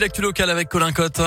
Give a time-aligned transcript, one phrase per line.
[0.00, 1.20] L'actu locale avec Colin Cotte.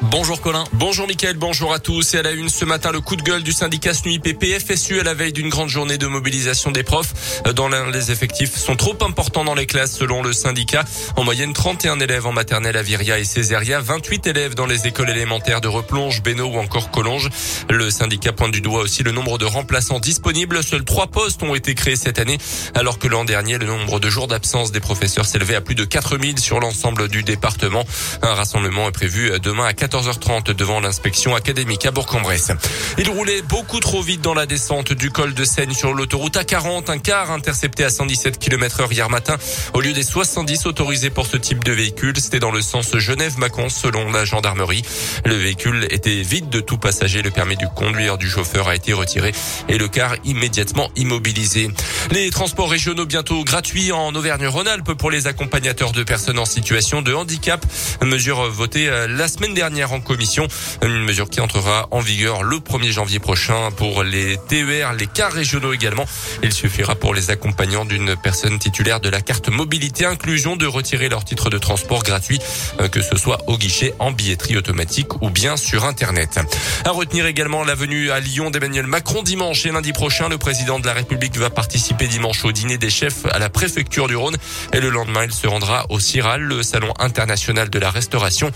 [0.00, 0.62] Bonjour Colin.
[0.74, 2.14] Bonjour Mickaël, bonjour à tous.
[2.14, 5.02] Et à la une ce matin, le coup de gueule du syndicat SNUIP PFSU à
[5.02, 7.42] la veille d'une grande journée de mobilisation des profs.
[7.56, 10.84] Dans les effectifs sont trop importants dans les classes selon le syndicat.
[11.16, 15.10] En moyenne, 31 élèves en maternelle à Viria et Césaria, 28 élèves dans les écoles
[15.10, 17.28] élémentaires de Replonge, Bénaud ou encore Collonges.
[17.68, 20.62] Le syndicat pointe du doigt aussi le nombre de remplaçants disponibles.
[20.62, 22.38] Seuls trois postes ont été créés cette année,
[22.74, 25.84] alors que l'an dernier, le nombre de jours d'absence des professeurs s'élevait à plus de
[25.84, 27.84] 4000 sur l'ensemble du département.
[28.22, 32.52] Un rassemblement est prévu demain à 4 14h30 devant l'inspection académique à Bourg-en-Bresse.
[32.98, 36.90] Il roulait beaucoup trop vite dans la descente du col de Seine sur l'autoroute A40,
[36.90, 39.36] un car intercepté à 117 km heure hier matin
[39.72, 42.14] au lieu des 70 autorisés pour ce type de véhicule.
[42.18, 44.82] C'était dans le sens Genève-Macon selon la gendarmerie.
[45.24, 47.22] Le véhicule était vide de tout passager.
[47.22, 49.32] Le permis du conduire du chauffeur a été retiré
[49.68, 51.68] et le car immédiatement immobilisé.
[52.10, 57.14] Les transports régionaux bientôt gratuits en Auvergne-Rhône-Alpes pour les accompagnateurs de personnes en situation de
[57.14, 57.64] handicap.
[58.02, 60.46] Mesure votée euh, la semaine dernière en commission.
[60.82, 65.32] Une mesure qui entrera en vigueur le 1er janvier prochain pour les TER, les cars
[65.32, 66.04] régionaux également.
[66.42, 71.08] Il suffira pour les accompagnants d'une personne titulaire de la carte mobilité inclusion de retirer
[71.08, 72.38] leur titre de transport gratuit,
[72.80, 76.40] euh, que ce soit au guichet, en billetterie automatique ou bien sur Internet.
[76.84, 80.28] À retenir également la venue à Lyon d'Emmanuel Macron dimanche et lundi prochain.
[80.28, 84.08] Le président de la République va participer dimanche au dîner des chefs à la préfecture
[84.08, 84.36] du Rhône
[84.72, 88.50] et le lendemain il se rendra au CIRAL, le salon international de la restauration.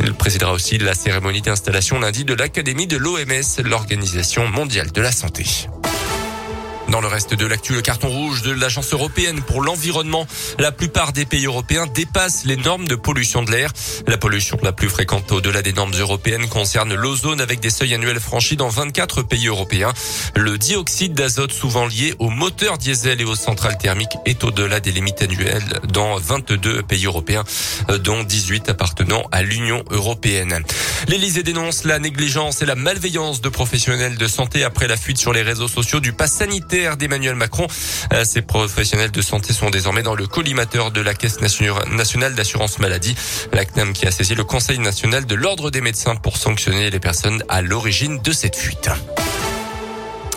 [0.00, 5.12] Il présidera aussi la cérémonie d'installation lundi de l'Académie de l'OMS, l'Organisation mondiale de la
[5.12, 5.46] santé.
[6.90, 10.26] Dans le reste de l'actu, le carton rouge de l'Agence européenne pour l'environnement.
[10.58, 13.72] La plupart des pays européens dépassent les normes de pollution de l'air.
[14.06, 18.20] La pollution la plus fréquente au-delà des normes européennes concerne l'ozone avec des seuils annuels
[18.20, 19.92] franchis dans 24 pays européens.
[20.34, 24.92] Le dioxyde d'azote souvent lié aux moteurs diesel et aux centrales thermiques est au-delà des
[24.92, 27.44] limites annuelles dans 22 pays européens,
[28.02, 30.64] dont 18 appartenant à l'Union européenne.
[31.06, 35.34] L'Élysée dénonce la négligence et la malveillance de professionnels de santé après la fuite sur
[35.34, 37.66] les réseaux sociaux du pass sanitaire d'Emmanuel Macron.
[38.12, 42.78] Euh, ces professionnels de santé sont désormais dans le collimateur de la Caisse nationale d'assurance
[42.78, 43.16] maladie.
[43.52, 47.00] La CNAM qui a saisi le Conseil national de l'ordre des médecins pour sanctionner les
[47.00, 48.90] personnes à l'origine de cette fuite.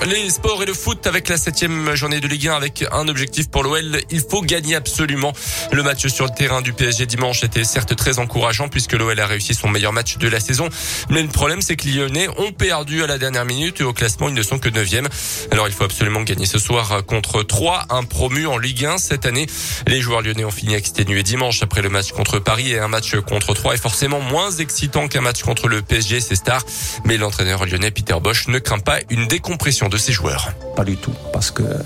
[0.07, 3.51] Les sports et le foot avec la septième journée de Ligue 1 avec un objectif
[3.51, 3.99] pour l'OL.
[4.09, 5.31] Il faut gagner absolument.
[5.71, 9.27] Le match sur le terrain du PSG dimanche était certes très encourageant puisque l'OL a
[9.27, 10.69] réussi son meilleur match de la saison.
[11.11, 13.93] Mais le problème, c'est que les Lyonnais ont perdu à la dernière minute et au
[13.93, 15.07] classement, ils ne sont que neuvième.
[15.51, 19.27] Alors il faut absolument gagner ce soir contre 3, un promu en Ligue 1 cette
[19.27, 19.45] année.
[19.85, 23.15] Les joueurs lyonnais ont fini exténués dimanche après le match contre Paris et un match
[23.17, 26.63] contre 3 est forcément moins excitant qu'un match contre le PSG, c'est star.
[27.05, 30.97] Mais l'entraîneur lyonnais Peter Bosch ne craint pas une décompression de ses joueurs Pas du
[30.97, 31.79] tout, parce que euh,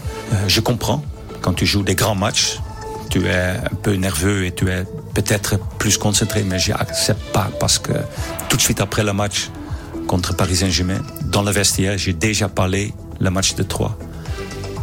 [0.47, 1.03] je comprends,
[1.41, 2.59] quand tu joues des grands matchs,
[3.09, 3.33] tu es
[3.71, 7.93] un peu nerveux et tu es peut-être plus concentré, mais je n'accepte pas parce que
[8.47, 9.49] tout de suite après le match
[10.07, 13.97] contre Paris Saint-Germain, dans le vestiaire, j'ai déjà parlé le match de 3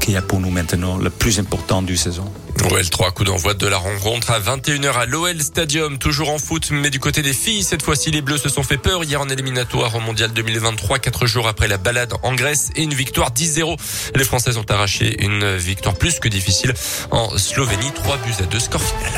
[0.00, 2.24] qui est pour nous maintenant le plus important du saison.
[2.70, 6.70] OL 3 coup d'envoi de la rencontre à 21h à l'OL Stadium, toujours en foot,
[6.70, 9.28] mais du côté des filles, cette fois-ci les Bleus se sont fait peur hier en
[9.28, 13.76] éliminatoire au Mondial 2023, quatre jours après la balade en Grèce et une victoire 10-0.
[14.14, 16.72] Les Françaises ont arraché une victoire plus que difficile
[17.10, 19.12] en Slovénie, 3 buts à 2 score final.